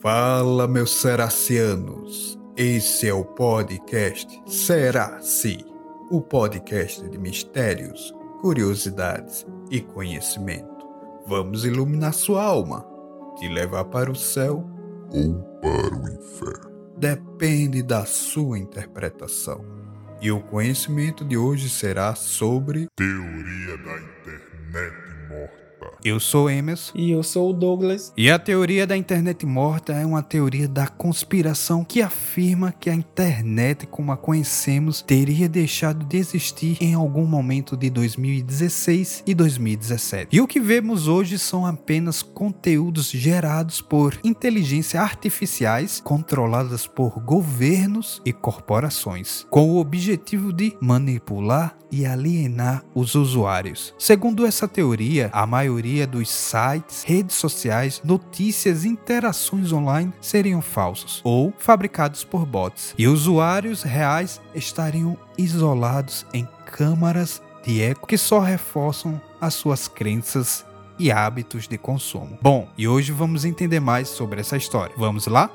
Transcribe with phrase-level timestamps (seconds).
[0.00, 2.40] Fala, meus seracianos.
[2.56, 5.62] Esse é o podcast Será-se,
[6.10, 8.10] o podcast de mistérios,
[8.40, 10.88] curiosidades e conhecimento.
[11.26, 12.82] Vamos iluminar sua alma,
[13.38, 14.64] te levar para o céu
[15.10, 16.70] ou para o inferno.
[16.96, 19.62] Depende da sua interpretação.
[20.22, 25.10] E o conhecimento de hoje será sobre teoria da internet
[26.04, 26.92] eu sou Emerson.
[26.94, 28.12] E eu sou o Douglas.
[28.16, 32.94] E a teoria da internet morta é uma teoria da conspiração que afirma que a
[32.94, 40.28] internet, como a conhecemos, teria deixado de existir em algum momento de 2016 e 2017.
[40.34, 48.20] E o que vemos hoje são apenas conteúdos gerados por inteligência artificiais controladas por governos
[48.24, 53.94] e corporações, com o objetivo de manipular e alienar os usuários.
[53.98, 55.69] Segundo essa teoria, a maioria
[56.06, 63.06] dos sites, redes sociais, notícias e interações online seriam falsos ou fabricados por bots, e
[63.06, 70.64] usuários reais estariam isolados em câmaras de eco que só reforçam as suas crenças
[70.98, 72.38] e hábitos de consumo.
[72.42, 74.94] Bom, e hoje vamos entender mais sobre essa história.
[74.98, 75.50] Vamos lá?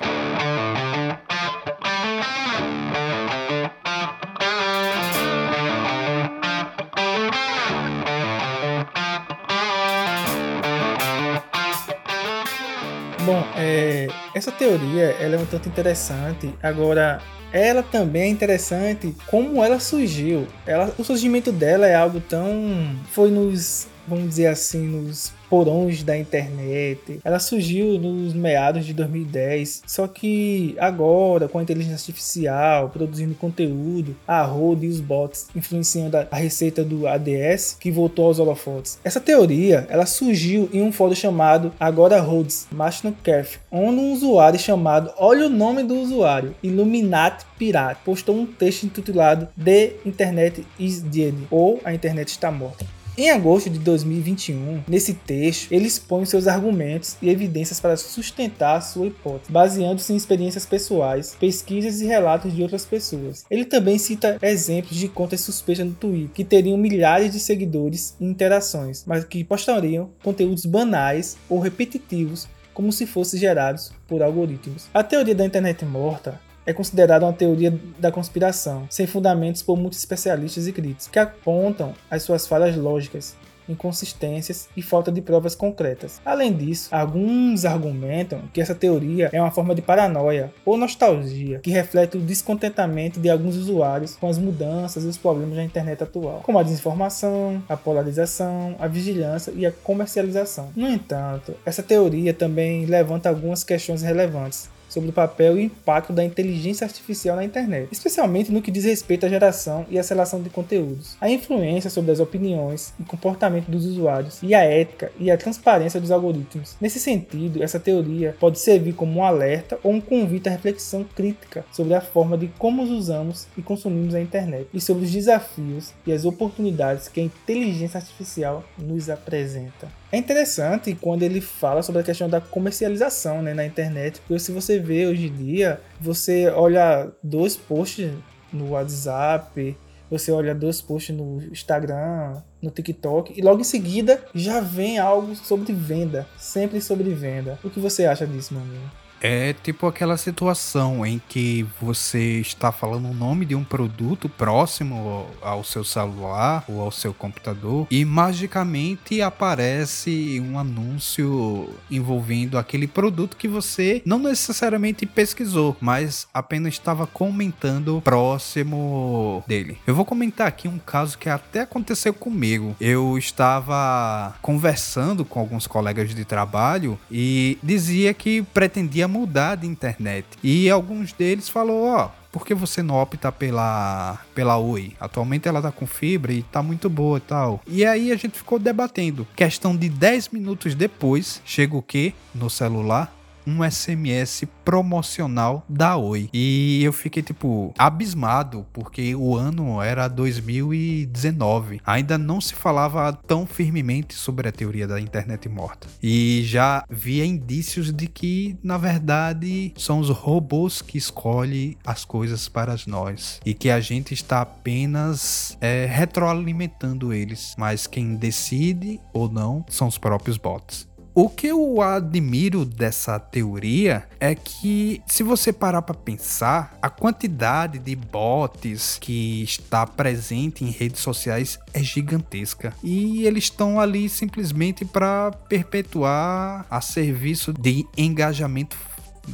[14.78, 16.54] Teoria ela é um tanto interessante.
[16.62, 20.48] Agora, ela também é interessante como ela surgiu.
[20.66, 22.96] Ela, o surgimento dela é algo tão.
[23.12, 27.20] Foi nos vamos dizer assim, nos porões da internet.
[27.24, 34.16] Ela surgiu nos meados de 2010, só que agora, com a inteligência artificial produzindo conteúdo,
[34.28, 39.00] a Rode e os bots influenciando a receita do ADS, que voltou aos holofotes.
[39.04, 44.60] Essa teoria, ela surgiu em um fórum chamado Agora Rhodes Machine Cafe, onde um usuário
[44.60, 51.02] chamado, olha o nome do usuário, Illuminati Pirate, postou um texto intitulado The Internet is
[51.02, 52.95] Dead, ou A Internet está morta.
[53.18, 59.08] Em agosto de 2021, nesse texto, ele expõe seus argumentos e evidências para sustentar sua
[59.08, 63.46] hipótese, baseando-se em experiências pessoais, pesquisas e relatos de outras pessoas.
[63.50, 68.26] Ele também cita exemplos de contas suspeitas no Twitter, que teriam milhares de seguidores e
[68.26, 74.90] interações, mas que postariam conteúdos banais ou repetitivos como se fossem gerados por algoritmos.
[74.94, 80.00] A teoria da internet morta é considerada uma teoria da conspiração, sem fundamentos por muitos
[80.00, 83.36] especialistas e críticos, que apontam as suas falhas lógicas,
[83.68, 86.22] inconsistências e falta de provas concretas.
[86.26, 91.72] Além disso, alguns argumentam que essa teoria é uma forma de paranoia ou nostalgia que
[91.72, 96.42] reflete o descontentamento de alguns usuários com as mudanças e os problemas da internet atual,
[96.44, 100.70] como a desinformação, a polarização, a vigilância e a comercialização.
[100.76, 106.24] No entanto, essa teoria também levanta algumas questões relevantes sobre o papel e impacto da
[106.24, 110.50] inteligência artificial na internet, especialmente no que diz respeito à geração e à seleção de
[110.50, 115.38] conteúdos, a influência sobre as opiniões e comportamento dos usuários e a ética e a
[115.38, 116.76] transparência dos algoritmos.
[116.80, 121.66] Nesse sentido, essa teoria pode servir como um alerta ou um convite à reflexão crítica
[121.72, 126.12] sobre a forma de como usamos e consumimos a internet e sobre os desafios e
[126.12, 129.88] as oportunidades que a inteligência artificial nos apresenta.
[130.16, 134.50] É interessante quando ele fala sobre a questão da comercialização né, na internet, porque se
[134.50, 138.14] você vê hoje em dia, você olha dois posts
[138.54, 139.78] no WhatsApp,
[140.10, 145.36] você olha dois posts no Instagram, no TikTok, e logo em seguida já vem algo
[145.36, 147.60] sobre venda, sempre sobre venda.
[147.62, 149.05] O que você acha disso, meu amigo?
[149.22, 155.28] É tipo aquela situação em que você está falando o nome de um produto próximo
[155.42, 163.38] ao seu celular ou ao seu computador e magicamente aparece um anúncio envolvendo aquele produto
[163.38, 169.78] que você não necessariamente pesquisou, mas apenas estava comentando próximo dele.
[169.88, 172.76] Eu vou comentar aqui um caso que até aconteceu comigo.
[172.80, 180.26] Eu estava conversando com alguns colegas de trabalho e dizia que pretendia mudar de internet.
[180.44, 184.94] E alguns deles falou, ó, oh, por que você não opta pela, pela Oi?
[185.00, 187.62] Atualmente ela tá com fibra e tá muito boa e tal.
[187.66, 189.26] E aí a gente ficou debatendo.
[189.36, 193.16] Questão de 10 minutos depois, chega o que no celular?
[193.46, 196.30] Um SMS promocional da Oi.
[196.34, 201.82] E eu fiquei, tipo, abismado, porque o ano era 2019.
[201.86, 205.88] Ainda não se falava tão firmemente sobre a teoria da internet morta.
[206.02, 212.50] E já via indícios de que, na verdade, são os robôs que escolhem as coisas
[212.50, 213.40] para nós.
[213.46, 217.54] E que a gente está apenas é, retroalimentando eles.
[217.58, 220.88] Mas quem decide ou não são os próprios bots.
[221.18, 227.80] O que eu admiro dessa teoria é que, se você parar para pensar, a quantidade
[227.80, 232.74] de bots que está presente em redes sociais é gigantesca.
[232.84, 238.76] E eles estão ali simplesmente para perpetuar a serviço de engajamento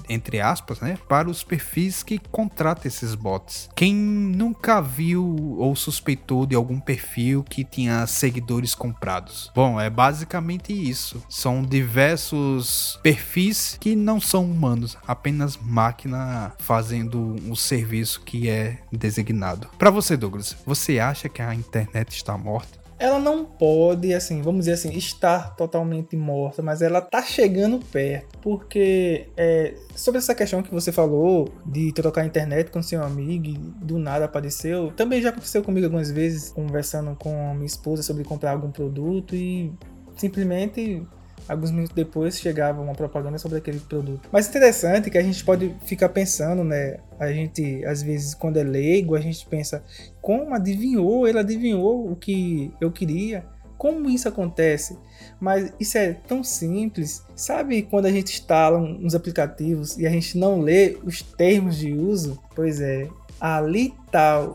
[0.09, 3.69] entre aspas, né, para os perfis que contratam esses bots.
[3.75, 9.51] Quem nunca viu ou suspeitou de algum perfil que tinha seguidores comprados?
[9.55, 11.23] Bom, é basicamente isso.
[11.29, 19.67] São diversos perfis que não são humanos, apenas máquina fazendo um serviço que é designado.
[19.77, 22.81] Para você, Douglas, você acha que a internet está morta?
[23.01, 28.37] Ela não pode, assim, vamos dizer assim, estar totalmente morta, mas ela tá chegando perto.
[28.39, 33.47] Porque é, sobre essa questão que você falou de trocar a internet com seu amigo
[33.47, 38.23] e do nada apareceu, também já aconteceu comigo algumas vezes, conversando com minha esposa sobre
[38.23, 39.73] comprar algum produto e
[40.15, 41.03] simplesmente
[41.47, 44.29] alguns minutos depois chegava uma propaganda sobre aquele produto.
[44.31, 46.97] Mas interessante que a gente pode ficar pensando, né?
[47.19, 49.83] A gente, às vezes, quando é leigo, a gente pensa,
[50.21, 51.27] como adivinhou?
[51.27, 53.45] Ele adivinhou o que eu queria.
[53.77, 54.97] Como isso acontece?
[55.39, 57.23] Mas isso é tão simples.
[57.35, 61.91] Sabe quando a gente instala uns aplicativos e a gente não lê os termos de
[61.91, 62.39] uso?
[62.55, 63.07] Pois é,
[63.39, 64.47] ali está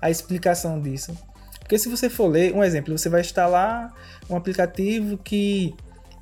[0.00, 1.14] a explicação disso.
[1.58, 3.92] Porque se você for ler, um exemplo, você vai instalar
[4.30, 5.74] um aplicativo que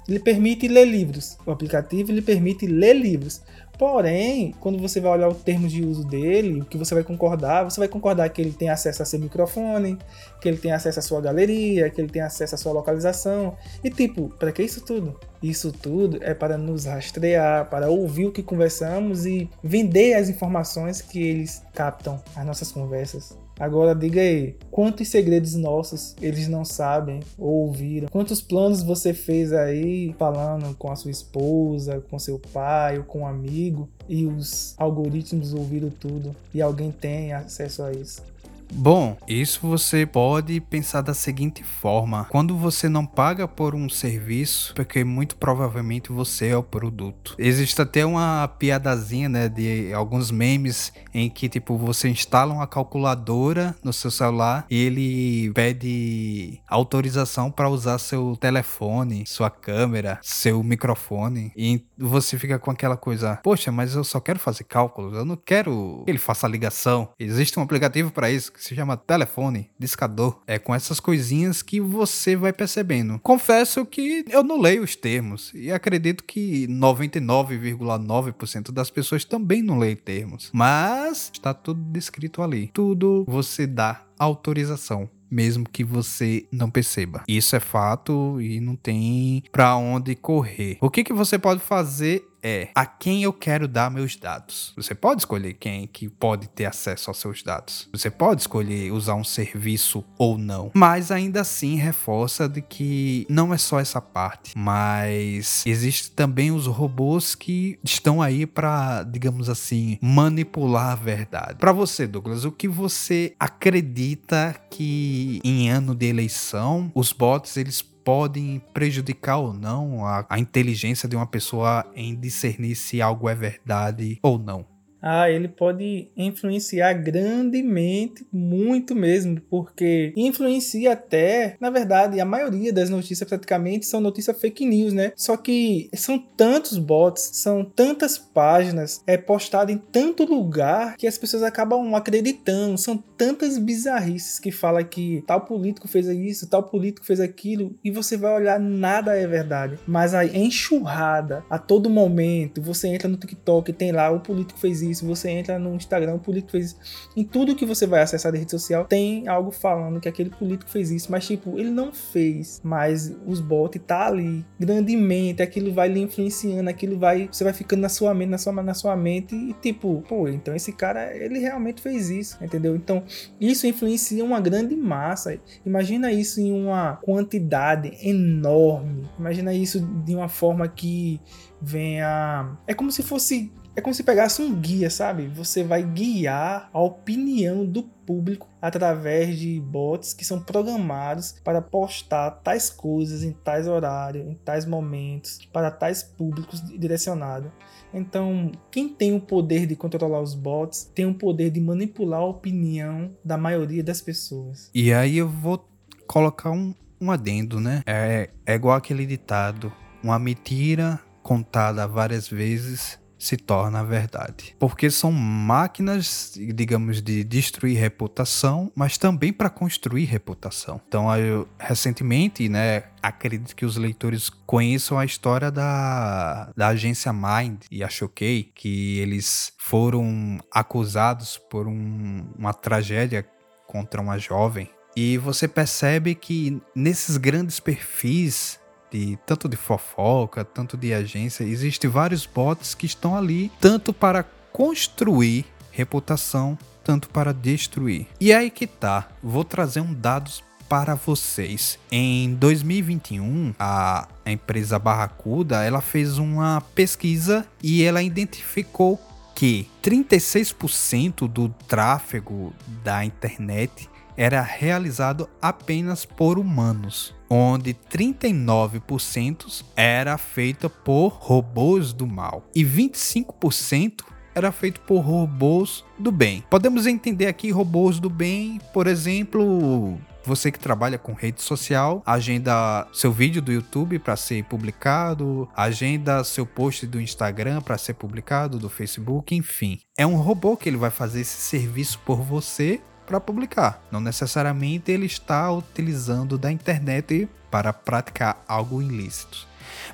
[0.09, 1.37] ele permite ler livros.
[1.45, 3.43] O aplicativo ele permite ler livros.
[3.79, 7.63] Porém, quando você vai olhar o termo de uso dele, o que você vai concordar,
[7.65, 9.99] você vai concordar que ele tem acesso a seu microfone,
[10.41, 13.55] que ele tem acesso à sua galeria, que ele tem acesso à sua localização.
[13.85, 15.21] E tipo, para que isso tudo?
[15.43, 21.03] Isso tudo é para nos rastrear, para ouvir o que conversamos e vender as informações
[21.03, 23.46] que eles captam as nossas conversas.
[23.59, 28.09] Agora diga aí, quantos segredos nossos eles não sabem ou ouviram?
[28.09, 33.21] Quantos planos você fez aí falando com a sua esposa, com seu pai ou com
[33.21, 38.23] um amigo e os algoritmos ouviram tudo e alguém tem acesso a isso?
[38.73, 44.75] Bom, isso você pode pensar da seguinte forma: quando você não paga por um serviço,
[44.75, 47.35] porque muito provavelmente você é o produto.
[47.39, 53.75] Existe até uma piadazinha, né, de alguns memes em que tipo você instala uma calculadora
[53.83, 61.53] no seu celular e ele pede autorização para usar seu telefone, sua câmera, seu microfone
[61.57, 65.37] e você fica com aquela coisa: poxa, mas eu só quero fazer cálculos, eu não
[65.37, 67.09] quero que ele faça ligação.
[67.19, 70.41] Existe um aplicativo para isso que se chama telefone, discador.
[70.47, 73.21] É com essas coisinhas que você vai percebendo.
[73.23, 79.79] Confesso que eu não leio os termos e acredito que 99,9% das pessoas também não
[79.79, 80.51] leem termos.
[80.53, 82.71] Mas está tudo descrito ali.
[82.73, 87.23] Tudo você dá autorização mesmo que você não perceba.
[87.27, 90.79] Isso é fato e não tem para onde correr.
[90.81, 94.73] O que que você pode fazer é a quem eu quero dar meus dados.
[94.77, 97.89] Você pode escolher quem que pode ter acesso aos seus dados.
[97.93, 100.71] Você pode escolher usar um serviço ou não.
[100.75, 106.67] Mas ainda assim reforça de que não é só essa parte, mas existe também os
[106.67, 111.59] robôs que estão aí para, digamos assim, manipular a verdade.
[111.59, 117.83] Para você, Douglas, o que você acredita que em ano de eleição os bots eles
[118.07, 123.35] podem prejudicar ou não a, a inteligência de uma pessoa em discernir se algo é
[123.35, 124.76] verdade ou não
[125.09, 132.91] ah, ele pode influenciar grandemente, muito mesmo, porque influencia até, na verdade, a maioria das
[132.91, 135.13] notícias praticamente são notícias fake news, né?
[135.15, 141.17] Só que são tantos bots, são tantas páginas, é postado em tanto lugar que as
[141.17, 142.77] pessoas acabam acreditando.
[142.77, 147.93] São tantas bizarrices que fala que tal político fez isso, tal político fez aquilo, e
[147.93, 149.79] você vai olhar, nada é verdade.
[149.87, 154.83] Mas a enxurrada a todo momento, você entra no TikTok, tem lá o político fez
[154.83, 156.77] isso se você entra no Instagram, o político fez isso.
[157.17, 160.71] Em tudo que você vai acessar de rede social, tem algo falando que aquele político
[160.71, 161.11] fez isso.
[161.11, 162.61] Mas, tipo, ele não fez.
[162.65, 165.43] Mas os bots tá ali grandemente.
[165.43, 167.29] Aquilo vai lhe influenciando, aquilo vai.
[167.31, 169.35] Você vai ficando na sua mente, na sua, na sua mente.
[169.35, 172.75] E, tipo, pô, então esse cara, ele realmente fez isso, entendeu?
[172.75, 173.03] Então,
[173.41, 175.39] isso influencia uma grande massa.
[175.65, 179.09] Imagina isso em uma quantidade enorme.
[179.19, 181.21] Imagina isso de uma forma que
[181.61, 182.57] venha.
[182.67, 185.29] É como se fosse é como se pegasse um guia, sabe?
[185.29, 192.31] Você vai guiar a opinião do público através de bots que são programados para postar
[192.31, 197.51] tais coisas em tais horários, em tais momentos, para tais públicos direcionados.
[197.93, 202.27] Então, quem tem o poder de controlar os bots tem o poder de manipular a
[202.27, 204.71] opinião da maioria das pessoas.
[204.75, 205.69] E aí eu vou
[206.07, 207.83] colocar um, um adendo, né?
[207.87, 209.71] É, é igual aquele ditado
[210.03, 214.55] uma mentira contada várias vezes se torna verdade.
[214.59, 220.81] Porque são máquinas, digamos, de destruir reputação, mas também para construir reputação.
[220.87, 227.63] Então, eu, recentemente, né, acredito que os leitores conheçam a história da, da agência Mind
[227.71, 233.27] e a Choquei, que eles foram acusados por um, uma tragédia
[233.67, 234.71] contra uma jovem.
[234.97, 238.59] E você percebe que nesses grandes perfis
[238.91, 244.25] de tanto de fofoca, tanto de agência, existem vários bots que estão ali tanto para
[244.53, 248.07] construir reputação, tanto para destruir.
[248.21, 251.79] E aí que tá, vou trazer um dados para vocês.
[251.91, 259.01] Em 2021, a empresa Barracuda, ela fez uma pesquisa e ela identificou
[259.35, 270.71] que 36% do tráfego da internet era realizado apenas por humanos, onde 39% era feita
[270.71, 274.05] por robôs do mal e 25%
[274.35, 276.45] era feito por robôs do bem.
[276.51, 282.87] Podemos entender aqui robôs do bem, por exemplo, você que trabalha com rede social, agenda
[282.93, 288.59] seu vídeo do YouTube para ser publicado, agenda seu post do Instagram para ser publicado,
[288.59, 289.79] do Facebook, enfim.
[289.97, 293.83] É um robô que ele vai fazer esse serviço por você para publicar.
[293.91, 299.47] Não necessariamente ele está utilizando da internet para praticar algo ilícito.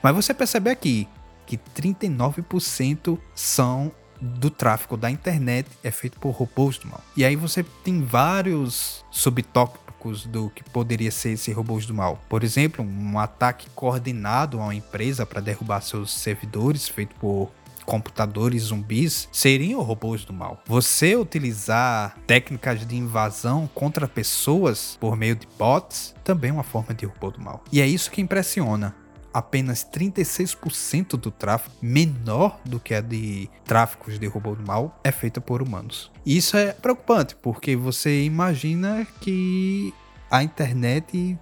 [0.02, 1.06] Mas você percebe aqui
[1.46, 7.00] que 39% são do tráfego da internet é feito por robôs do mal.
[7.16, 12.20] E aí você tem vários subtópicos do que poderia ser esse robôs do mal.
[12.28, 17.50] Por exemplo, um ataque coordenado a uma empresa para derrubar seus servidores feito por
[17.82, 20.60] computadores zumbis seriam robôs do mal.
[20.66, 26.94] Você utilizar técnicas de invasão contra pessoas por meio de bots também é uma forma
[26.94, 27.62] de robô do mal.
[27.72, 28.94] E é isso que impressiona
[29.32, 35.10] apenas 36% do tráfego, menor do que a de tráficos de robô do mal, é
[35.10, 36.10] feita por humanos.
[36.24, 39.94] E isso é preocupante, porque você imagina que
[40.30, 41.38] a internet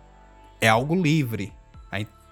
[0.61, 1.53] é algo livre,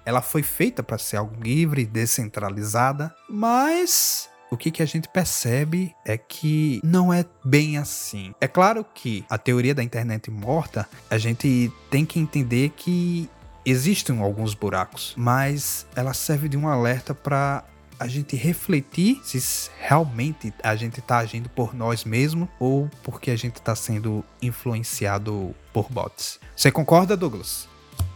[0.08, 5.94] ela foi feita para ser algo livre, descentralizada, mas o que, que a gente percebe
[6.02, 8.34] é que não é bem assim.
[8.40, 13.28] É claro que a teoria da internet morta, a gente tem que entender que
[13.66, 17.62] existem alguns buracos, mas ela serve de um alerta para
[18.00, 23.36] a gente refletir se realmente a gente está agindo por nós mesmos ou porque a
[23.36, 26.40] gente está sendo influenciado por bots.
[26.56, 27.68] Você concorda, Douglas?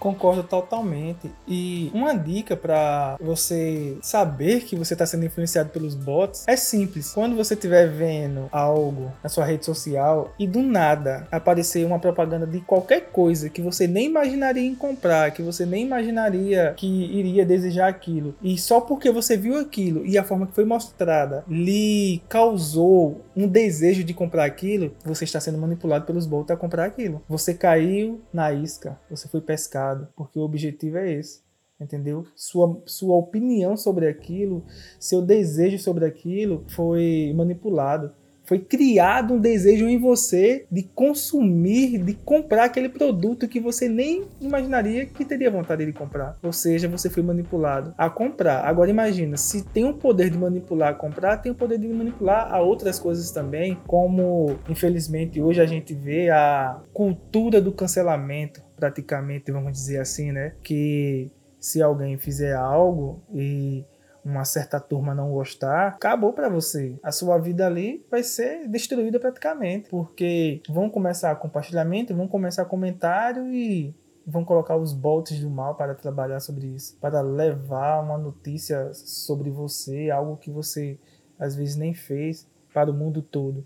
[0.02, 1.30] Concordo totalmente.
[1.46, 7.12] E uma dica para você saber que você está sendo influenciado pelos bots é simples.
[7.12, 12.46] Quando você estiver vendo algo na sua rede social e do nada aparecer uma propaganda
[12.46, 17.46] de qualquer coisa que você nem imaginaria em comprar, que você nem imaginaria que iria
[17.46, 22.20] desejar aquilo, e só porque você viu aquilo e a forma que foi mostrada lhe
[22.28, 27.22] causou um desejo de comprar aquilo, você está sendo manipulado pelos bots a comprar aquilo.
[27.28, 29.40] Você caiu na isca, você foi
[29.72, 31.40] pescado porque o objetivo é esse,
[31.80, 32.26] entendeu?
[32.36, 34.64] Sua, sua opinião sobre aquilo,
[35.00, 38.12] seu desejo sobre aquilo foi manipulado.
[38.44, 44.24] Foi criado um desejo em você de consumir, de comprar aquele produto que você nem
[44.40, 46.36] imaginaria que teria vontade de comprar.
[46.42, 48.64] Ou seja, você foi manipulado a comprar.
[48.64, 52.52] Agora imagina, se tem o poder de manipular a comprar, tem o poder de manipular
[52.52, 59.52] a outras coisas também, como infelizmente hoje a gente vê a cultura do cancelamento praticamente,
[59.52, 60.56] vamos dizer assim, né?
[60.60, 63.84] Que se alguém fizer algo e
[64.24, 66.98] uma certa turma não gostar, acabou para você.
[67.00, 73.52] A sua vida ali vai ser destruída praticamente, porque vão começar compartilhamento, vão começar comentário
[73.52, 73.94] e
[74.26, 79.48] vão colocar os bots do mal para trabalhar sobre isso, para levar uma notícia sobre
[79.48, 80.98] você, algo que você
[81.38, 83.64] às vezes nem fez para o mundo todo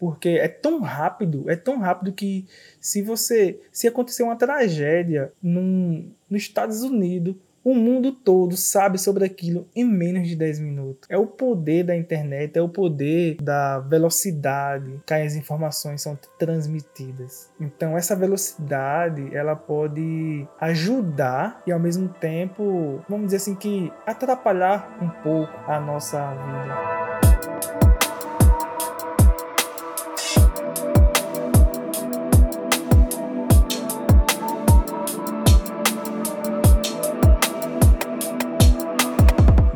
[0.00, 2.46] porque é tão rápido, é tão rápido que
[2.80, 9.24] se você, se acontecer uma tragédia num, nos Estados Unidos, o mundo todo sabe sobre
[9.24, 11.08] aquilo em menos de 10 minutos.
[11.10, 17.50] É o poder da internet, é o poder da velocidade que as informações são transmitidas.
[17.60, 24.98] Então essa velocidade, ela pode ajudar e ao mesmo tempo, vamos dizer assim que atrapalhar
[25.02, 27.29] um pouco a nossa vida.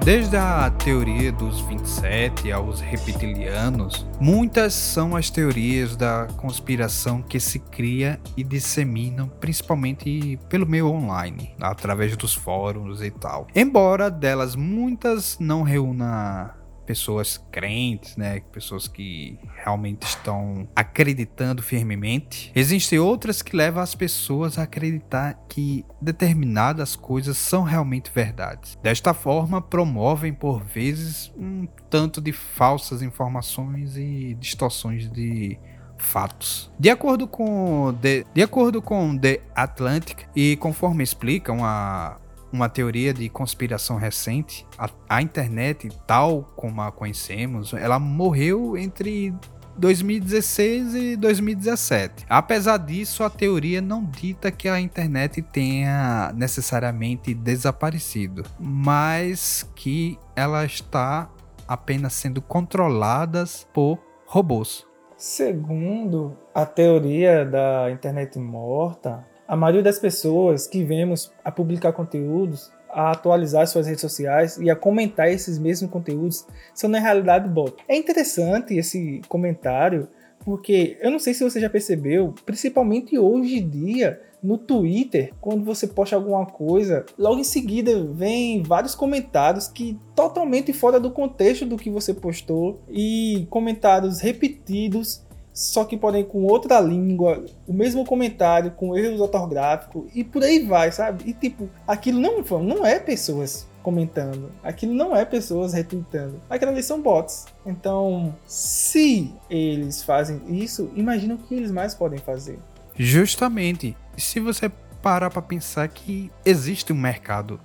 [0.04, 7.58] Desde a teoria dos 27 aos reptilianos, muitas são as teorias da conspiração que se
[7.58, 13.46] cria e disseminam principalmente pelo meio online, através dos fóruns e tal.
[13.54, 16.54] Embora delas muitas não reúna
[16.86, 22.52] pessoas crentes, né, pessoas que realmente estão acreditando firmemente.
[22.54, 28.78] Existem outras que levam as pessoas a acreditar que determinadas coisas são realmente verdades.
[28.82, 35.58] Desta forma, promovem por vezes um tanto de falsas informações e distorções de
[35.96, 36.70] fatos.
[36.78, 42.18] De acordo com The, de acordo com The Atlantic e conforme explicam a
[42.54, 49.34] uma teoria de conspiração recente, a, a, internet, tal como a conhecemos, ela morreu entre
[49.76, 52.24] 2016 e 2017.
[52.28, 60.64] Apesar disso, a teoria não dita que a internet tenha necessariamente desaparecido, mas que ela
[60.64, 61.28] está
[61.66, 63.42] apenas sendo controlada
[63.72, 64.86] por robôs.
[65.16, 72.72] Segundo a teoria da internet morta, a maioria das pessoas que vemos a publicar conteúdos,
[72.88, 77.84] a atualizar suas redes sociais e a comentar esses mesmos conteúdos são na realidade bots.
[77.88, 80.08] É interessante esse comentário
[80.44, 85.64] porque eu não sei se você já percebeu, principalmente hoje em dia, no Twitter, quando
[85.64, 91.64] você posta alguma coisa, logo em seguida vem vários comentários que totalmente fora do contexto
[91.64, 95.23] do que você postou e comentários repetidos
[95.54, 100.66] só que podem com outra língua, o mesmo comentário, com erros ortográficos e por aí
[100.66, 101.30] vai, sabe?
[101.30, 106.82] E tipo, aquilo não, não é pessoas comentando, aquilo não é pessoas retweetando, aquilo ali
[106.82, 107.46] são bots.
[107.64, 112.58] Então, se eles fazem isso, imagina o que eles mais podem fazer.
[112.96, 113.96] Justamente.
[114.16, 114.68] Se você
[115.02, 117.60] parar para pensar que existe um mercado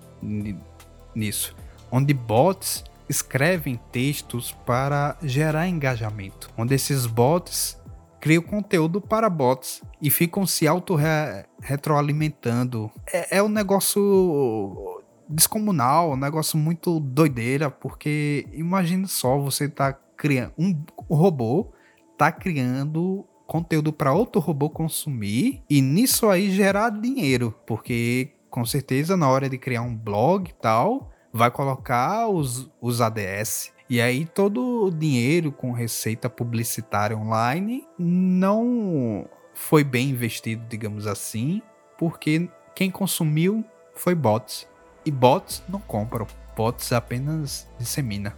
[1.16, 1.56] nisso,
[1.92, 7.79] onde bots escrevem textos para gerar engajamento, onde esses bots
[8.20, 12.92] criam conteúdo para bots e ficam se auto-retroalimentando.
[13.12, 20.54] É, é um negócio descomunal, um negócio muito doideira, porque imagina só, você tá criando
[20.58, 21.72] um, robô
[22.20, 29.16] tá criando conteúdo para outro robô consumir e nisso aí gerar dinheiro, porque com certeza
[29.16, 34.26] na hora de criar um blog e tal, vai colocar os, os ADS e aí
[34.26, 41.62] todo o dinheiro com receita publicitária online não foi bem investido, digamos assim,
[41.98, 44.68] porque quem consumiu foi bots.
[45.06, 48.36] E bots não compram, bots apenas dissemina.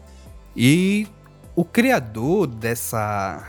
[0.56, 1.08] E
[1.56, 3.46] o criador dessa,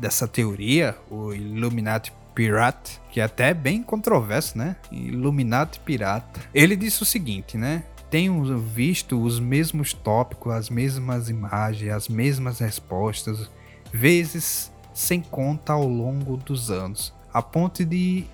[0.00, 4.76] dessa teoria, o Illuminati Pirate, que é até bem controverso, né?
[4.92, 6.40] Illuminati Pirata.
[6.52, 7.84] Ele disse o seguinte, né?
[8.10, 13.50] Tenho visto os mesmos tópicos, as mesmas imagens, as mesmas respostas,
[13.92, 18.24] vezes sem conta ao longo dos anos, a ponto de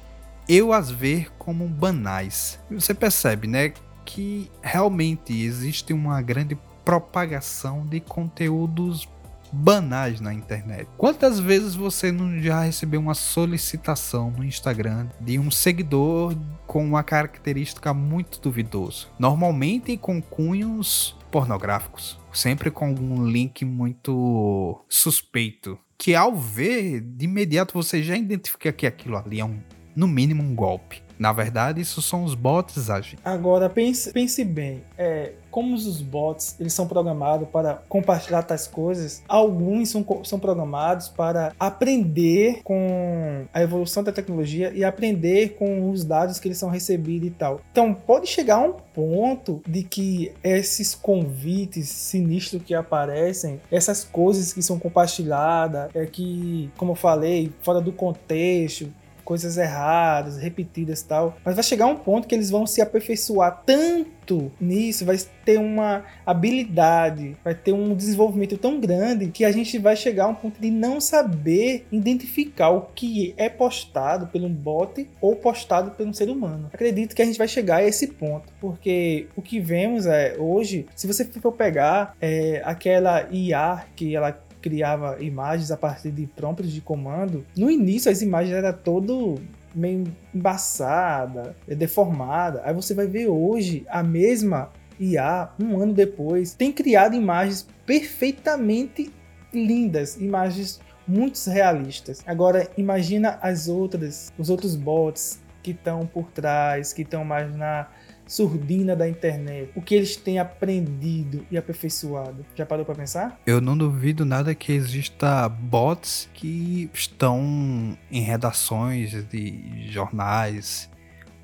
[0.48, 2.60] eu as ver como banais.
[2.70, 3.72] Você percebe, né,
[4.04, 9.08] que realmente existe uma grande propagação de conteúdos
[9.52, 10.88] banais na internet.
[10.96, 16.34] Quantas vezes você não já recebeu uma solicitação no Instagram de um seguidor
[16.66, 19.06] com uma característica muito duvidosa?
[19.18, 27.74] Normalmente com cunhos pornográficos, sempre com algum link muito suspeito, que ao ver de imediato
[27.74, 29.60] você já identifica que aquilo ali é um
[29.94, 31.02] no mínimo um golpe.
[31.22, 33.20] Na verdade, isso são os bots agindo.
[33.24, 39.22] Agora, pense, pense bem, é, como os bots eles são programados para compartilhar tais coisas,
[39.28, 46.02] alguns são, são programados para aprender com a evolução da tecnologia e aprender com os
[46.02, 47.60] dados que eles são recebidos e tal.
[47.70, 54.52] Então, pode chegar a um ponto de que esses convites sinistros que aparecem, essas coisas
[54.52, 58.90] que são compartilhadas, é que, como eu falei, fora do contexto,
[59.32, 61.38] coisas erradas, repetidas e tal.
[61.42, 66.04] Mas vai chegar um ponto que eles vão se aperfeiçoar tanto nisso, vai ter uma
[66.26, 70.60] habilidade, vai ter um desenvolvimento tão grande que a gente vai chegar a um ponto
[70.60, 76.68] de não saber identificar o que é postado pelo bot ou postado um ser humano.
[76.70, 80.84] Acredito que a gente vai chegar a esse ponto, porque o que vemos é hoje,
[80.94, 86.70] se você for pegar é, aquela IA que ela criava imagens a partir de prompts
[86.70, 89.40] de comando, no início as imagens eram todo
[89.74, 92.62] meio embaçada, deformada.
[92.64, 94.70] Aí você vai ver hoje a mesma
[95.00, 99.12] IA, um ano depois, tem criado imagens perfeitamente
[99.52, 102.22] lindas, imagens muito realistas.
[102.26, 107.88] Agora imagina as outras, os outros bots que estão por trás, que estão mais na
[108.26, 112.44] surdina da internet, o que eles têm aprendido e aperfeiçoado.
[112.54, 113.40] Já parou para pensar?
[113.46, 120.88] Eu não duvido nada que exista bots que estão em redações de jornais,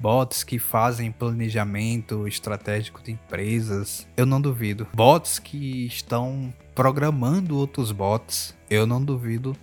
[0.00, 4.06] bots que fazem planejamento estratégico de empresas.
[4.16, 4.86] Eu não duvido.
[4.94, 8.54] Bots que estão programando outros bots.
[8.70, 9.56] Eu não duvido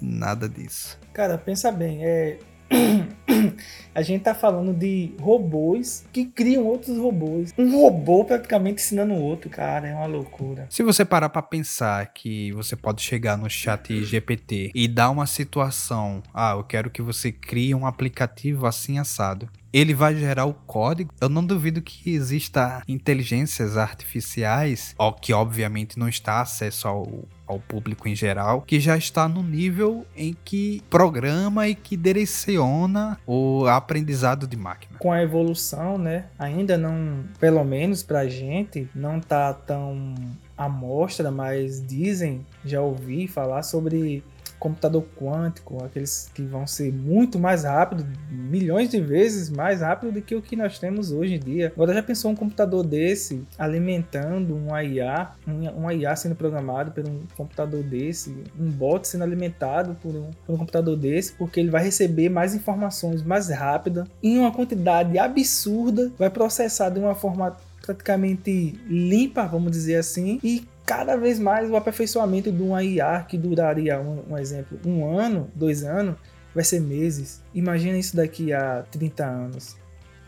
[0.00, 0.98] nada disso.
[1.12, 2.38] Cara, pensa bem, é
[3.94, 7.52] a gente tá falando de robôs que criam outros robôs.
[7.58, 10.66] Um robô praticamente ensinando o outro, cara, é uma loucura.
[10.70, 15.26] Se você parar para pensar que você pode chegar no chat GPT e dar uma
[15.26, 20.54] situação, ah, eu quero que você crie um aplicativo assim assado ele vai gerar o
[20.54, 21.12] código.
[21.20, 27.58] Eu não duvido que exista inteligências artificiais, ó, que obviamente não está acesso ao, ao
[27.58, 33.66] público em geral, que já está no nível em que programa e que direciona o
[33.66, 34.98] aprendizado de máquina.
[34.98, 36.26] Com a evolução, né?
[36.38, 40.14] Ainda não, pelo menos pra gente, não tá tão
[40.56, 44.22] à mostra, mas dizem, já ouvi falar sobre
[44.58, 50.22] computador quântico, aqueles que vão ser muito mais rápido, milhões de vezes mais rápido do
[50.22, 51.72] que o que nós temos hoje em dia.
[51.74, 57.20] Agora já pensou um computador desse alimentando um IA, um, IA sendo programado por um
[57.36, 61.82] computador desse, um bot sendo alimentado por um, por um computador desse, porque ele vai
[61.82, 68.78] receber mais informações mais rápida, em uma quantidade absurda, vai processar de uma forma praticamente
[68.86, 74.00] limpa, vamos dizer assim, e cada vez mais o aperfeiçoamento de uma IA que duraria,
[74.00, 76.16] um, um, exemplo, um ano, dois anos,
[76.54, 77.42] vai ser meses.
[77.52, 79.76] Imagina isso daqui a 30 anos.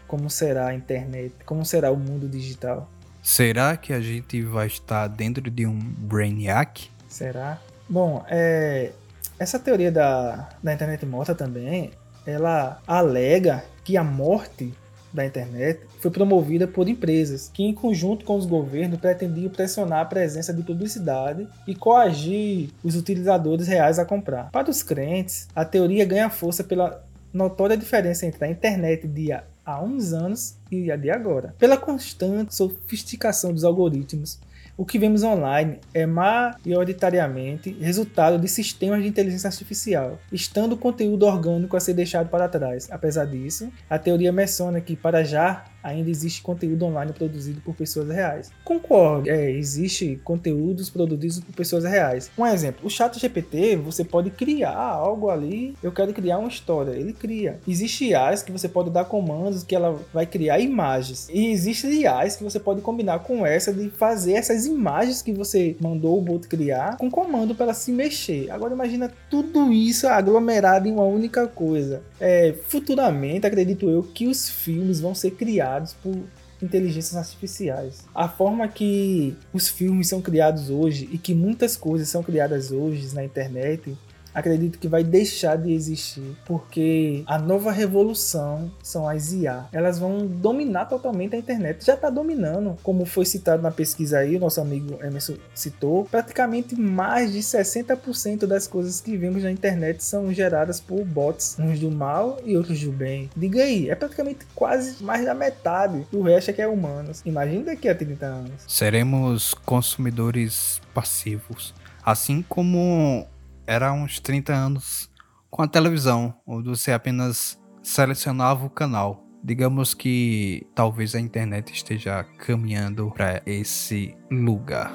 [0.06, 1.32] Como será a internet?
[1.46, 2.90] Como será o mundo digital?
[3.22, 6.90] Será que a gente vai estar dentro de um Brainiac?
[7.08, 7.58] Será?
[7.88, 8.92] Bom, é,
[9.38, 11.90] essa teoria da, da internet morta também,
[12.26, 14.74] ela alega que a morte
[15.12, 20.04] da internet foi promovida por empresas que, em conjunto com os governos, pretendiam pressionar a
[20.04, 24.50] presença de publicidade e coagir os utilizadores reais a comprar.
[24.50, 29.82] Para os crentes, a teoria ganha força pela notória diferença entre a internet de há
[29.82, 34.38] uns anos e a de agora, pela constante sofisticação dos algoritmos
[34.80, 41.26] o que vemos online é maioritariamente resultado de sistemas de inteligência artificial, estando o conteúdo
[41.26, 42.90] orgânico a ser deixado para trás.
[42.90, 48.08] Apesar disso, a teoria menciona que para já ainda existe conteúdo online produzido por pessoas
[48.08, 48.50] reais.
[48.64, 52.30] Concordo, é, existe conteúdos produzidos por pessoas reais.
[52.36, 56.92] Um exemplo, o chat GPT, você pode criar algo ali, eu quero criar uma história,
[56.92, 57.58] ele cria.
[57.66, 61.28] Existe IAs que você pode dar comandos que ela vai criar imagens.
[61.32, 65.76] E existe IAs que você pode combinar com essa de fazer essas imagens que você
[65.80, 68.50] mandou o bot criar com comando para se mexer.
[68.50, 72.02] Agora imagina tudo isso aglomerado em uma única coisa.
[72.20, 75.69] É, futuramente, acredito eu, que os filmes vão ser criados
[76.02, 76.16] por
[76.62, 78.04] inteligências artificiais.
[78.14, 83.14] A forma que os filmes são criados hoje e que muitas coisas são criadas hoje
[83.14, 83.96] na internet
[84.34, 89.66] acredito que vai deixar de existir, porque a nova revolução são as IA.
[89.72, 91.84] Elas vão dominar totalmente a internet.
[91.84, 96.78] Já está dominando, como foi citado na pesquisa aí, o nosso amigo Emerson citou, praticamente
[96.78, 101.90] mais de 60% das coisas que vemos na internet são geradas por bots, uns do
[101.90, 103.30] mal e outros do bem.
[103.36, 106.06] Diga aí, é praticamente quase mais da metade.
[106.12, 107.22] O resto é que é humanos.
[107.24, 108.52] Imagina daqui a 30 anos.
[108.66, 111.74] Seremos consumidores passivos.
[112.02, 113.26] Assim como
[113.70, 115.08] era uns 30 anos
[115.48, 119.24] com a televisão, onde você apenas selecionava o canal.
[119.44, 124.90] Digamos que talvez a internet esteja caminhando para esse lugar.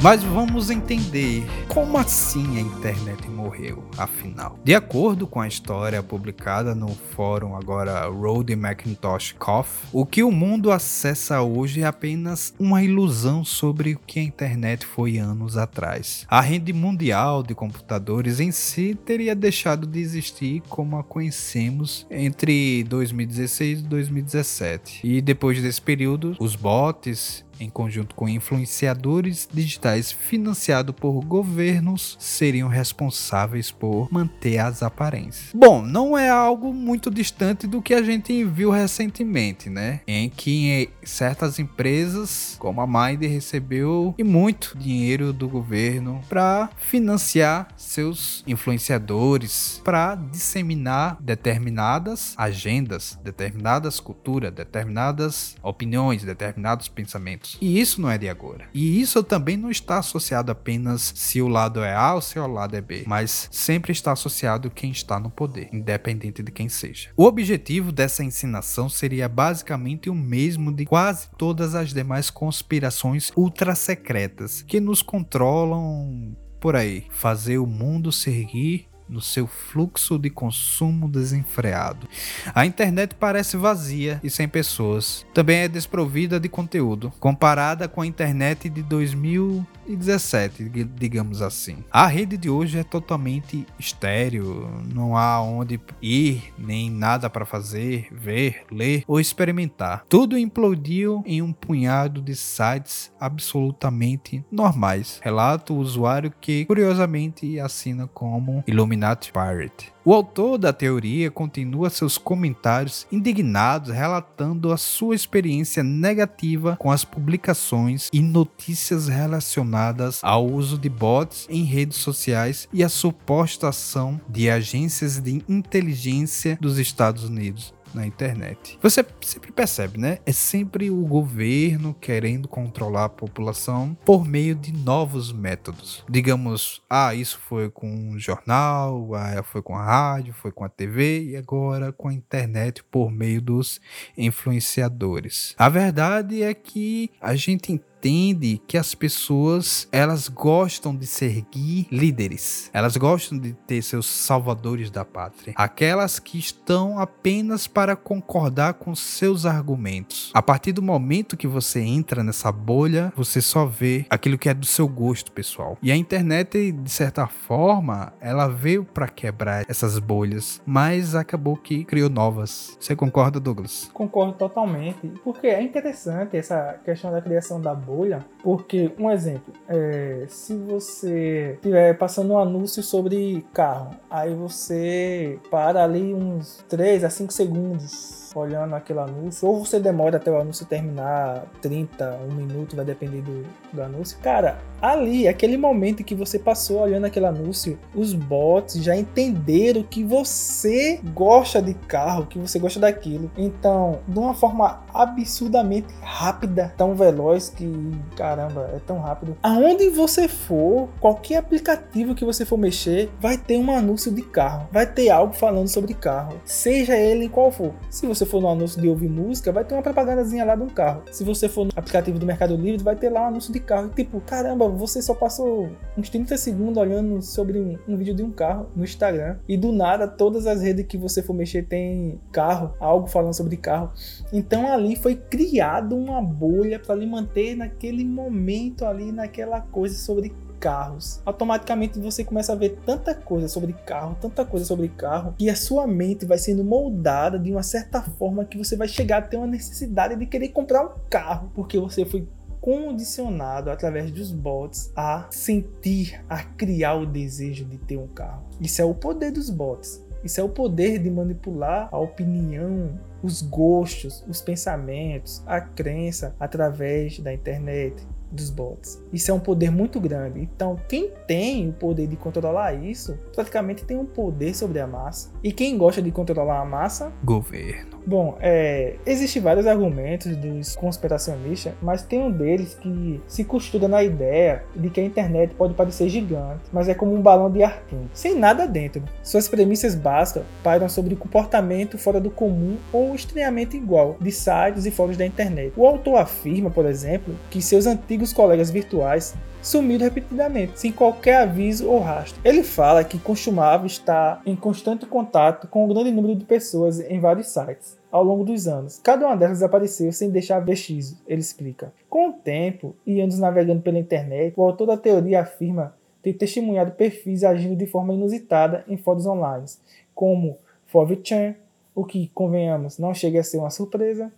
[0.00, 4.56] Mas vamos entender como assim a internet morreu, afinal.
[4.62, 10.30] De acordo com a história publicada no fórum agora Road Macintosh Coffee, o que o
[10.30, 16.24] mundo acessa hoje é apenas uma ilusão sobre o que a internet foi anos atrás.
[16.28, 22.84] A rede mundial de computadores em si teria deixado de existir como a conhecemos entre
[22.84, 25.00] 2016 e 2017.
[25.02, 32.68] E depois desse período, os bots em conjunto com influenciadores digitais financiados por governos, seriam
[32.68, 35.50] responsáveis por manter as aparências.
[35.54, 40.00] Bom, não é algo muito distante do que a gente viu recentemente, né?
[40.06, 47.68] Em que certas empresas, como a Mind, recebeu e muito dinheiro do governo para financiar
[47.76, 57.47] seus influenciadores, para disseminar determinadas agendas, determinadas culturas, determinadas opiniões, determinados pensamentos.
[57.60, 58.68] E isso não é de agora.
[58.74, 62.46] E isso também não está associado apenas se o lado é A ou se o
[62.46, 67.10] lado é B, mas sempre está associado quem está no poder, independente de quem seja.
[67.16, 73.74] O objetivo dessa ensinação seria basicamente o mesmo de quase todas as demais conspirações ultra
[73.74, 81.08] secretas que nos controlam por aí, fazer o mundo seguir no seu fluxo de consumo
[81.08, 82.06] desenfreado.
[82.54, 85.26] A internet parece vazia e sem pessoas.
[85.32, 91.78] Também é desprovida de conteúdo, comparada com a internet de 2017, digamos assim.
[91.90, 98.08] A rede de hoje é totalmente estéreo, não há onde ir, nem nada para fazer,
[98.12, 100.04] ver, ler ou experimentar.
[100.08, 105.20] Tudo implodiu em um punhado de sites absolutamente normais.
[105.22, 109.92] Relata o usuário que, curiosamente, assina como Illuminati Illuminati Pirate.
[110.04, 117.04] O autor da teoria continua seus comentários indignados, relatando a sua experiência negativa com as
[117.04, 124.20] publicações e notícias relacionadas ao uso de bots em redes sociais e a suposta ação
[124.28, 128.78] de agências de inteligência dos Estados Unidos na internet.
[128.82, 130.18] Você sempre percebe, né?
[130.24, 136.04] É sempre o governo querendo controlar a população por meio de novos métodos.
[136.08, 140.68] Digamos, ah, isso foi com o jornal, ah, foi com a rádio, foi com a
[140.68, 143.80] TV e agora com a internet por meio dos
[144.16, 145.54] influenciadores.
[145.58, 152.70] A verdade é que a gente entende que as pessoas elas gostam de seguir líderes,
[152.72, 158.94] elas gostam de ter seus salvadores da pátria, aquelas que estão apenas para concordar com
[158.94, 160.30] seus argumentos.
[160.32, 164.54] A partir do momento que você entra nessa bolha, você só vê aquilo que é
[164.54, 165.76] do seu gosto pessoal.
[165.82, 171.84] E a internet, de certa forma, ela veio para quebrar essas bolhas, mas acabou que
[171.84, 172.76] criou novas.
[172.78, 173.90] Você concorda, Douglas?
[173.92, 180.26] Concordo totalmente, porque é interessante essa questão da criação da bolha, porque, um exemplo, é,
[180.28, 187.10] se você estiver passando um anúncio sobre carro, aí você para ali uns 3 a
[187.10, 192.76] 5 segundos olhando aquele anúncio, ou você demora até o anúncio terminar 30, um minuto,
[192.76, 194.18] vai depender do, do anúncio.
[194.20, 200.04] Cara, ali, aquele momento que você passou olhando aquele anúncio, os bots já entenderam que
[200.04, 203.30] você gosta de carro, que você gosta daquilo.
[203.36, 207.70] Então, de uma forma absurdamente rápida, tão veloz que,
[208.16, 209.36] caramba, é tão rápido.
[209.42, 214.68] Aonde você for, qualquer aplicativo que você for mexer, vai ter um anúncio de carro,
[214.72, 217.72] vai ter algo falando sobre carro, seja ele qual for.
[217.90, 220.68] Se você for no anúncio de ouvir música, vai ter uma propagandazinha lá de um
[220.68, 221.02] carro.
[221.10, 223.88] Se você for no aplicativo do Mercado Livre, vai ter lá um anúncio de carro.
[223.90, 228.30] Tipo, caramba, você só passou uns 30 segundos olhando sobre um, um vídeo de um
[228.30, 229.38] carro no Instagram.
[229.48, 233.56] E do nada, todas as redes que você for mexer tem carro, algo falando sobre
[233.56, 233.92] carro.
[234.32, 240.32] Então ali foi criado uma bolha para lhe manter naquele momento ali, naquela coisa sobre
[240.58, 241.20] carros.
[241.24, 245.56] Automaticamente você começa a ver tanta coisa sobre carro, tanta coisa sobre carro, que a
[245.56, 249.36] sua mente vai sendo moldada de uma certa forma que você vai chegar a ter
[249.36, 252.26] uma necessidade de querer comprar um carro, porque você foi
[252.60, 258.44] condicionado através dos bots a sentir, a criar o desejo de ter um carro.
[258.60, 260.04] Isso é o poder dos bots.
[260.24, 267.20] Isso é o poder de manipular a opinião, os gostos, os pensamentos, a crença através
[267.20, 269.02] da internet, dos bots.
[269.12, 270.40] Isso é um poder muito grande.
[270.40, 275.30] Então, quem tem o poder de controlar isso, praticamente tem um poder sobre a massa.
[275.42, 277.12] E quem gosta de controlar a massa?
[277.24, 277.98] Governo.
[278.08, 284.02] Bom, é, existem vários argumentos dos conspiracionistas, mas tem um deles que se costura na
[284.02, 287.82] ideia de que a internet pode parecer gigante, mas é como um balão de ar
[287.86, 289.02] quente, sem nada dentro.
[289.22, 294.90] Suas premissas básicas pairam sobre comportamento fora do comum ou estranhamento igual de sites e
[294.90, 295.74] fóruns da internet.
[295.76, 301.88] O autor afirma, por exemplo, que seus antigos colegas virtuais sumido repetidamente, sem qualquer aviso
[301.88, 302.40] ou rastro.
[302.44, 307.20] Ele fala que costumava estar em constante contato com um grande número de pessoas em
[307.20, 309.00] vários sites ao longo dos anos.
[309.02, 311.92] Cada uma delas desapareceu sem deixar vestígios, ele explica.
[312.08, 316.92] Com o tempo e anos navegando pela internet, o autor da teoria afirma ter testemunhado
[316.92, 319.66] perfis agindo de forma inusitada em fóruns online,
[320.14, 320.56] como
[320.92, 321.54] 4chan,
[321.94, 324.32] o que, convenhamos, não chega a ser uma surpresa,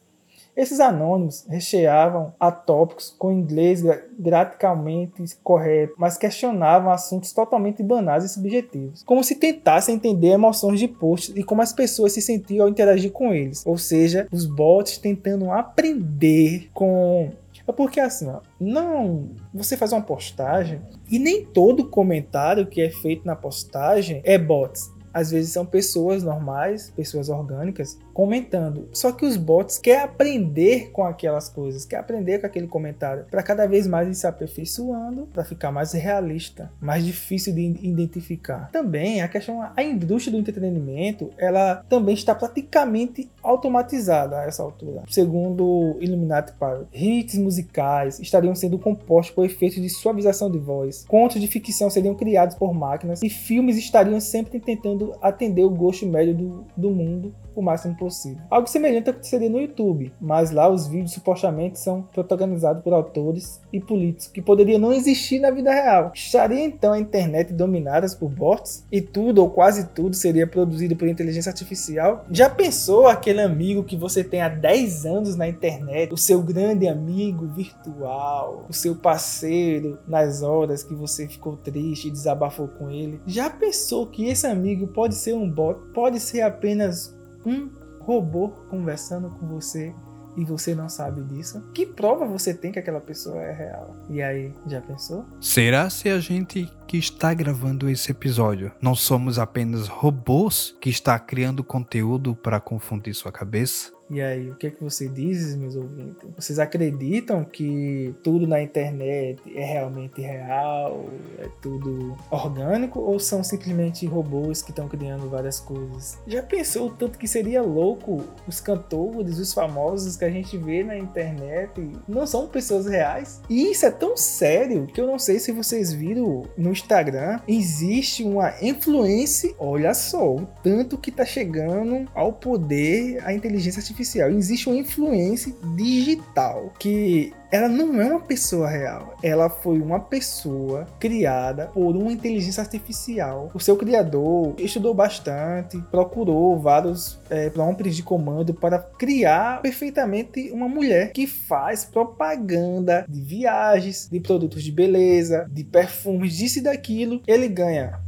[0.56, 3.82] Esses anônimos recheavam a tópicos com inglês
[4.18, 10.88] gramaticalmente correto, mas questionavam assuntos totalmente banais e subjetivos, como se tentassem entender emoções de
[10.88, 14.98] posts e como as pessoas se sentiam ao interagir com eles, ou seja, os bots
[14.98, 17.30] tentando aprender com
[17.70, 22.90] é porque assim, ó, não, você faz uma postagem e nem todo comentário que é
[22.90, 24.90] feito na postagem é bots.
[25.14, 28.88] Às vezes são pessoas normais, pessoas orgânicas, comentando.
[28.92, 33.42] Só que os bots querem aprender com aquelas coisas, quer aprender com aquele comentário, para
[33.42, 38.70] cada vez mais ir se aperfeiçoando, para ficar mais realista, mais difícil de identificar.
[38.70, 45.02] Também a questão, a indústria do entretenimento, ela também está praticamente automatizada a essa altura.
[45.08, 51.40] Segundo Illuminati Pilot, hits musicais estariam sendo compostos por efeitos de suavização de voz, contos
[51.40, 56.34] de ficção seriam criados por máquinas e filmes estariam sempre tentando atender o gosto médio
[56.34, 58.09] do, do mundo o máximo possível.
[58.50, 63.80] Algo semelhante aconteceria no YouTube, mas lá os vídeos supostamente são protagonizados por autores e
[63.80, 66.12] políticos que poderiam não existir na vida real.
[66.14, 71.08] Estaria então a internet dominada por bots e tudo ou quase tudo seria produzido por
[71.08, 72.24] inteligência artificial?
[72.30, 76.88] Já pensou aquele amigo que você tem há 10 anos na internet, o seu grande
[76.88, 83.20] amigo virtual, o seu parceiro nas horas que você ficou triste e desabafou com ele?
[83.26, 87.68] Já pensou que esse amigo pode ser um bot, pode ser apenas um
[88.10, 89.94] robô conversando com você
[90.36, 91.62] e você não sabe disso?
[91.72, 93.96] Que prova você tem que aquela pessoa é real?
[94.08, 95.24] E aí, já pensou?
[95.40, 101.18] Será se a gente que está gravando esse episódio não somos apenas robôs que está
[101.18, 103.92] criando conteúdo para confundir sua cabeça?
[104.10, 106.28] E aí, o que é que você diz, meus ouvintes?
[106.36, 111.04] Vocês acreditam que tudo na internet é realmente real?
[111.38, 112.98] É tudo orgânico?
[112.98, 116.18] Ou são simplesmente robôs que estão criando várias coisas?
[116.26, 120.82] Já pensou o tanto que seria louco os cantores, os famosos que a gente vê
[120.82, 121.70] na internet
[122.08, 123.40] não são pessoas reais?
[123.48, 127.38] E isso é tão sério que eu não sei se vocês viram no Instagram.
[127.46, 133.99] Existe uma influência, olha só, o tanto que tá chegando ao poder a inteligência artificial
[134.00, 139.16] artificial, existe uma influência digital que ela não é uma pessoa real.
[139.22, 143.50] Ela foi uma pessoa criada por uma inteligência artificial.
[143.52, 150.68] O seu criador estudou bastante, procurou vários é, prompts de comando para criar perfeitamente uma
[150.68, 157.20] mulher que faz propaganda de viagens, de produtos de beleza, de perfumes, disso e daquilo.
[157.26, 158.00] Ele ganha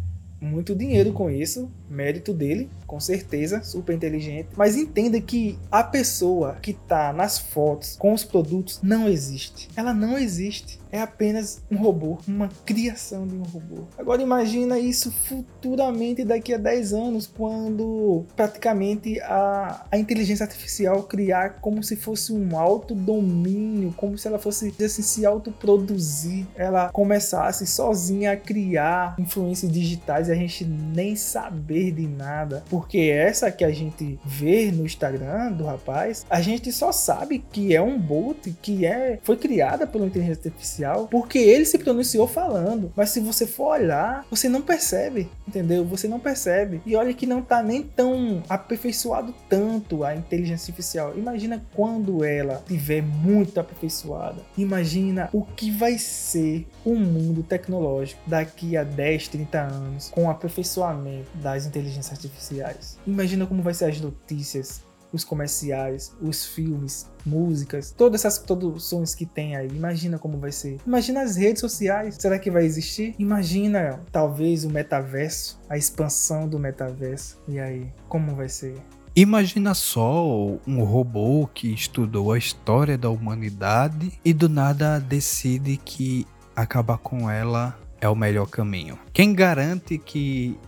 [0.42, 4.50] muito dinheiro com isso, mérito dele, com certeza, super inteligente.
[4.54, 9.70] Mas entenda que a pessoa que está nas fotos com os produtos não existe.
[9.74, 10.78] Ela não existe.
[10.92, 13.84] É apenas um robô, uma criação de um robô.
[13.96, 21.60] Agora imagina isso futuramente daqui a 10 anos, quando praticamente a, a inteligência artificial criar
[21.62, 28.32] como se fosse um autodomínio, como se ela fosse assim, se autoproduzir, ela começasse sozinha
[28.32, 32.62] a criar influências digitais e a gente nem saber de nada.
[32.82, 37.74] Porque essa que a gente vê no Instagram do rapaz, a gente só sabe que
[37.74, 42.92] é um bot que é foi criada pela inteligência artificial porque ele se pronunciou falando.
[42.96, 45.84] Mas se você for olhar, você não percebe, entendeu?
[45.84, 46.82] Você não percebe.
[46.84, 51.16] E olha que não tá nem tão aperfeiçoado tanto a inteligência artificial.
[51.16, 54.42] Imagina quando ela tiver muito aperfeiçoada.
[54.58, 60.30] Imagina o que vai ser o mundo tecnológico daqui a 10, 30 anos com o
[60.30, 62.71] aperfeiçoamento das inteligências artificiais.
[63.06, 64.82] Imagina como vai ser as notícias,
[65.12, 69.68] os comerciais, os filmes, músicas, todas essas produções que tem aí.
[69.68, 70.78] Imagina como vai ser.
[70.86, 72.16] Imagina as redes sociais.
[72.18, 73.14] Será que vai existir?
[73.18, 77.38] Imagina talvez o metaverso, a expansão do metaverso.
[77.46, 78.74] E aí, como vai ser?
[79.14, 80.26] Imagina só
[80.66, 87.30] um robô que estudou a história da humanidade e do nada decide que acabar com
[87.30, 88.98] ela é o melhor caminho.
[89.12, 90.58] Quem garante que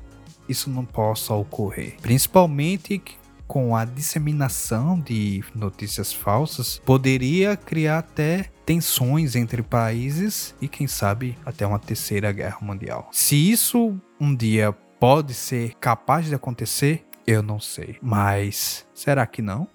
[0.48, 1.96] isso não possa ocorrer?
[2.00, 3.00] Principalmente
[3.46, 11.36] com a disseminação de notícias falsas, poderia criar até tensões entre países e, quem sabe,
[11.44, 13.08] até uma terceira guerra mundial.
[13.12, 17.96] Se isso um dia pode ser capaz de acontecer, eu não sei.
[18.00, 19.68] Mas será que não?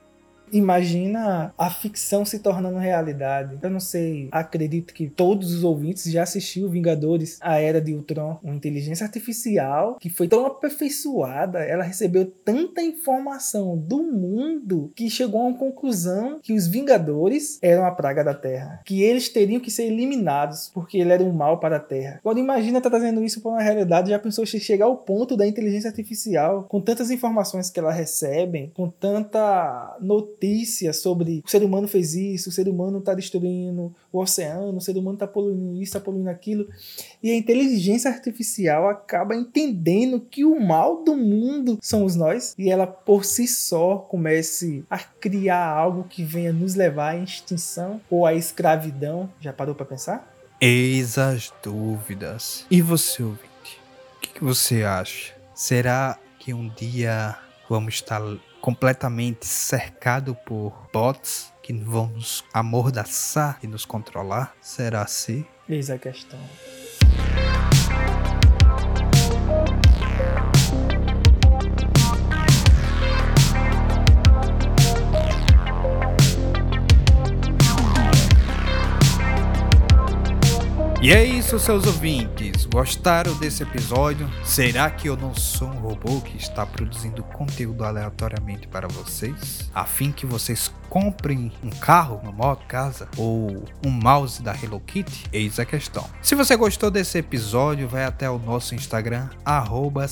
[0.52, 3.58] Imagina a ficção se tornando realidade.
[3.62, 8.40] Eu não sei, acredito que todos os ouvintes já assistiram Vingadores, a Era de Ultron,
[8.44, 15.42] uma inteligência artificial que foi tão aperfeiçoada, ela recebeu tanta informação do mundo que chegou
[15.42, 19.72] a uma conclusão que os Vingadores eram a praga da Terra, que eles teriam que
[19.72, 22.20] ser eliminados porque ele era um mal para a Terra.
[22.24, 25.90] Agora imagina tá trazendo isso para uma realidade, já pensou chegar ao ponto da inteligência
[25.90, 31.88] artificial com tantas informações que ela recebe, com tanta notícia notícia sobre o ser humano
[31.88, 35.84] fez isso, o ser humano está destruindo o oceano, o ser humano está poluindo isso,
[35.84, 36.68] está poluindo aquilo.
[37.22, 42.88] E a inteligência artificial acaba entendendo que o mal do mundo somos nós e ela
[42.88, 48.34] por si só comece a criar algo que venha nos levar à extinção ou à
[48.34, 49.30] escravidão.
[49.42, 50.34] Já parou para pensar?
[50.62, 52.66] Eis as dúvidas.
[52.72, 53.82] E você, ouvinte?
[54.18, 55.34] O que, que você acha?
[55.54, 57.38] Será que um dia
[57.70, 58.22] vamos estar
[58.62, 64.56] completamente cercado por bots que vão nos amordaçar e nos controlar?
[64.62, 65.46] Será assim?
[65.68, 66.40] Eis a questão.
[81.02, 82.66] E é isso, seus ouvintes.
[82.66, 84.30] Gostaram desse episódio?
[84.44, 89.72] Será que eu não sou um robô que está produzindo conteúdo aleatoriamente para vocês?
[89.74, 94.80] A fim que vocês comprem um carro, uma moto, casa ou um mouse da Hello
[94.80, 95.26] Kitty?
[95.32, 96.06] Eis a questão.
[96.22, 100.06] Se você gostou desse episódio, vai até o nosso Instagram, arroba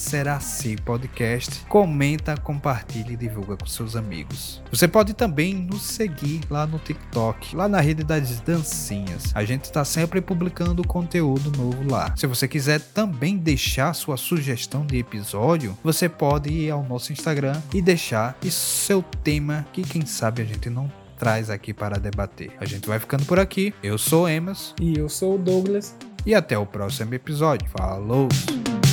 [0.85, 1.65] Podcast.
[1.67, 4.61] Comenta, compartilha e divulga com seus amigos.
[4.71, 9.31] Você pode também nos seguir lá no TikTok, lá na rede das dancinhas.
[9.33, 12.13] A gente está sempre publicando conteúdo novo lá.
[12.17, 17.61] Se você quiser também deixar sua sugestão de episódio, você pode ir ao nosso Instagram
[17.73, 22.51] e deixar seu tema que quem sabe a gente não traz aqui para debater.
[22.59, 23.73] A gente vai ficando por aqui.
[23.81, 25.95] Eu sou Emas E eu sou o Douglas.
[26.25, 27.67] e até o próximo episódio.
[27.69, 28.86] Falou!